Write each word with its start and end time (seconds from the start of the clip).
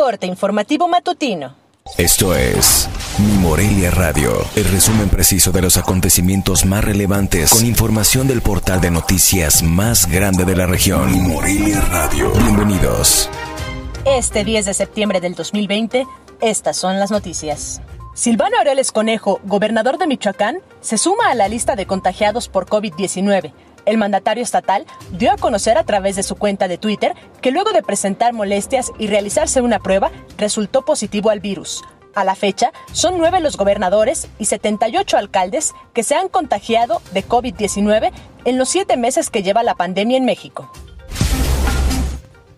corte 0.00 0.26
informativo 0.26 0.88
matutino. 0.88 1.56
Esto 1.98 2.34
es 2.34 2.88
Mi 3.18 3.36
Morelia 3.36 3.90
Radio, 3.90 4.32
el 4.56 4.64
resumen 4.64 5.10
preciso 5.10 5.52
de 5.52 5.60
los 5.60 5.76
acontecimientos 5.76 6.64
más 6.64 6.82
relevantes 6.82 7.50
con 7.50 7.66
información 7.66 8.26
del 8.26 8.40
portal 8.40 8.80
de 8.80 8.90
noticias 8.90 9.62
más 9.62 10.06
grande 10.06 10.46
de 10.46 10.56
la 10.56 10.64
región. 10.64 11.12
Mi 11.12 11.20
Morelia 11.20 11.82
Radio. 11.82 12.32
Bienvenidos. 12.32 13.28
Este 14.06 14.42
10 14.42 14.64
de 14.64 14.72
septiembre 14.72 15.20
del 15.20 15.34
2020, 15.34 16.06
estas 16.40 16.78
son 16.78 16.98
las 16.98 17.10
noticias. 17.10 17.82
Silvano 18.14 18.56
Aureles 18.56 18.92
Conejo, 18.92 19.38
gobernador 19.44 19.98
de 19.98 20.06
Michoacán, 20.06 20.60
se 20.80 20.96
suma 20.96 21.30
a 21.30 21.34
la 21.34 21.46
lista 21.48 21.76
de 21.76 21.84
contagiados 21.84 22.48
por 22.48 22.64
COVID-19 22.64 23.52
el 23.86 23.98
mandatario 23.98 24.42
estatal 24.42 24.86
dio 25.12 25.32
a 25.32 25.36
conocer 25.36 25.78
a 25.78 25.84
través 25.84 26.16
de 26.16 26.22
su 26.22 26.36
cuenta 26.36 26.68
de 26.68 26.78
Twitter 26.78 27.14
que 27.40 27.50
luego 27.50 27.72
de 27.72 27.82
presentar 27.82 28.32
molestias 28.32 28.92
y 28.98 29.06
realizarse 29.06 29.60
una 29.60 29.78
prueba, 29.78 30.10
resultó 30.36 30.84
positivo 30.84 31.30
al 31.30 31.40
virus. 31.40 31.82
A 32.14 32.24
la 32.24 32.34
fecha, 32.34 32.72
son 32.92 33.18
nueve 33.18 33.40
los 33.40 33.56
gobernadores 33.56 34.28
y 34.38 34.46
78 34.46 35.16
alcaldes 35.16 35.74
que 35.92 36.02
se 36.02 36.16
han 36.16 36.28
contagiado 36.28 37.00
de 37.12 37.26
COVID-19 37.26 38.10
en 38.44 38.58
los 38.58 38.68
siete 38.68 38.96
meses 38.96 39.30
que 39.30 39.42
lleva 39.42 39.62
la 39.62 39.76
pandemia 39.76 40.16
en 40.16 40.24
México. 40.24 40.70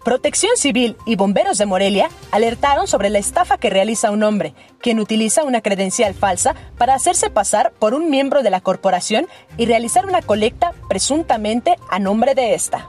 Protección 0.04 0.56
Civil 0.56 0.96
y 1.06 1.14
bomberos 1.14 1.58
de 1.58 1.66
Morelia 1.66 2.10
alertaron 2.32 2.88
sobre 2.88 3.08
la 3.08 3.20
estafa 3.20 3.56
que 3.56 3.70
realiza 3.70 4.10
un 4.10 4.24
hombre, 4.24 4.52
quien 4.80 4.98
utiliza 4.98 5.44
una 5.44 5.60
credencial 5.60 6.12
falsa 6.12 6.56
para 6.76 6.94
hacerse 6.94 7.30
pasar 7.30 7.72
por 7.78 7.94
un 7.94 8.10
miembro 8.10 8.42
de 8.42 8.50
la 8.50 8.60
corporación 8.60 9.28
y 9.56 9.66
realizar 9.66 10.04
una 10.04 10.20
colecta 10.20 10.71
presuntamente 10.88 11.76
a 11.90 11.98
nombre 11.98 12.34
de 12.34 12.54
esta. 12.54 12.88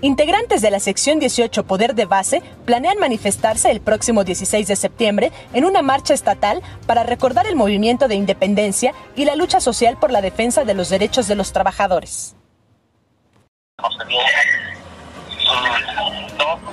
Integrantes 0.00 0.62
de 0.62 0.70
la 0.72 0.80
sección 0.80 1.20
18 1.20 1.64
Poder 1.64 1.94
de 1.94 2.06
Base 2.06 2.42
planean 2.64 2.98
manifestarse 2.98 3.70
el 3.70 3.80
próximo 3.80 4.24
16 4.24 4.66
de 4.66 4.74
septiembre 4.74 5.32
en 5.52 5.64
una 5.64 5.80
marcha 5.80 6.12
estatal 6.12 6.60
para 6.86 7.04
recordar 7.04 7.46
el 7.46 7.54
movimiento 7.54 8.08
de 8.08 8.16
independencia 8.16 8.94
y 9.14 9.24
la 9.24 9.36
lucha 9.36 9.60
social 9.60 9.96
por 9.98 10.10
la 10.10 10.20
defensa 10.20 10.64
de 10.64 10.74
los 10.74 10.88
derechos 10.88 11.28
de 11.28 11.36
los 11.36 11.52
trabajadores 11.52 12.34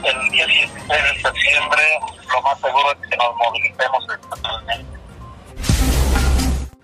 el 0.04 0.30
día 0.32 0.46
16 0.46 0.88
de 0.88 1.22
septiembre 1.22 1.84
lo 2.34 2.42
más 2.42 2.60
seguro 2.60 2.92
es 2.92 3.10
que 3.10 3.18
nos 3.18 3.36
movilicemos. 3.36 4.06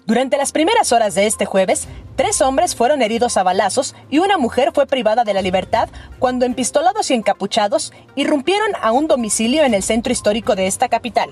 Durante 0.05 0.37
las 0.37 0.51
primeras 0.51 0.91
horas 0.91 1.15
de 1.15 1.25
este 1.25 1.45
jueves, 1.45 1.87
tres 2.15 2.39
hombres 2.41 2.75
fueron 2.75 3.01
heridos 3.01 3.37
a 3.37 3.43
balazos 3.43 3.95
y 4.11 4.19
una 4.19 4.37
mujer 4.37 4.71
fue 4.71 4.85
privada 4.85 5.23
de 5.23 5.33
la 5.33 5.41
libertad 5.41 5.89
cuando 6.19 6.45
empistolados 6.45 7.09
y 7.09 7.15
encapuchados 7.15 7.91
irrumpieron 8.15 8.69
a 8.83 8.91
un 8.91 9.07
domicilio 9.07 9.63
en 9.63 9.73
el 9.73 9.81
centro 9.81 10.13
histórico 10.13 10.55
de 10.55 10.67
esta 10.67 10.89
capital. 10.89 11.31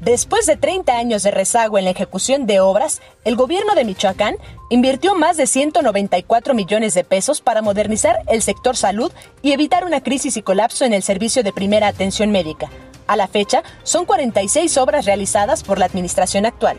Después 0.00 0.46
de 0.46 0.56
30 0.56 0.96
años 0.96 1.22
de 1.22 1.30
rezago 1.30 1.78
en 1.78 1.84
la 1.84 1.90
ejecución 1.90 2.46
de 2.46 2.58
obras, 2.58 3.02
el 3.24 3.36
gobierno 3.36 3.76
de 3.76 3.84
Michoacán 3.84 4.36
invirtió 4.68 5.14
más 5.14 5.36
de 5.36 5.46
194 5.46 6.54
millones 6.54 6.94
de 6.94 7.04
pesos 7.04 7.40
para 7.40 7.62
modernizar 7.62 8.22
el 8.26 8.42
sector 8.42 8.76
salud 8.76 9.12
y 9.42 9.52
evitar 9.52 9.84
una 9.84 10.02
crisis 10.02 10.36
y 10.36 10.42
colapso 10.42 10.84
en 10.84 10.92
el 10.92 11.04
servicio 11.04 11.44
de 11.44 11.52
primera 11.52 11.86
atención 11.86 12.32
médica. 12.32 12.68
A 13.08 13.16
la 13.16 13.26
fecha, 13.26 13.64
son 13.82 14.04
46 14.04 14.76
obras 14.78 15.06
realizadas 15.06 15.64
por 15.64 15.78
la 15.78 15.86
administración 15.86 16.46
actual. 16.46 16.78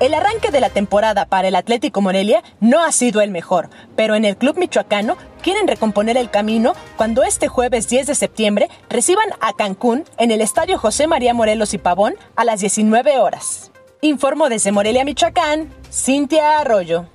El 0.00 0.14
arranque 0.14 0.50
de 0.50 0.60
la 0.60 0.68
temporada 0.68 1.26
para 1.26 1.46
el 1.46 1.54
Atlético 1.54 2.00
Morelia 2.00 2.42
no 2.58 2.82
ha 2.82 2.90
sido 2.90 3.20
el 3.20 3.30
mejor, 3.30 3.70
pero 3.94 4.16
en 4.16 4.24
el 4.24 4.36
club 4.36 4.58
michoacano 4.58 5.16
quieren 5.42 5.68
recomponer 5.68 6.16
el 6.16 6.28
camino 6.28 6.72
cuando 6.96 7.22
este 7.22 7.46
jueves 7.46 7.88
10 7.88 8.08
de 8.08 8.16
septiembre 8.16 8.68
reciban 8.90 9.28
a 9.40 9.52
Cancún 9.52 10.04
en 10.18 10.32
el 10.32 10.40
Estadio 10.40 10.76
José 10.76 11.06
María 11.06 11.34
Morelos 11.34 11.72
y 11.72 11.78
Pavón 11.78 12.14
a 12.34 12.44
las 12.44 12.58
19 12.58 13.18
horas. 13.18 13.70
Informo 14.00 14.48
desde 14.48 14.72
Morelia, 14.72 15.04
Michoacán, 15.04 15.72
Cintia 15.92 16.58
Arroyo. 16.58 17.06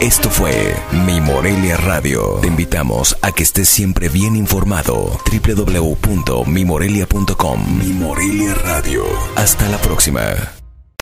Esto 0.00 0.30
fue 0.30 0.74
Mi 1.04 1.13
Morelia 1.24 1.76
Radio. 1.78 2.38
Te 2.42 2.48
invitamos 2.48 3.16
a 3.22 3.32
que 3.32 3.42
estés 3.42 3.66
siempre 3.68 4.10
bien 4.10 4.36
informado. 4.36 5.18
www.mimorelia.com 5.30 7.78
Mi 7.78 7.92
Morelia 7.94 8.52
Radio. 8.54 9.04
Hasta 9.34 9.66
la 9.68 9.78
próxima. 9.78 10.20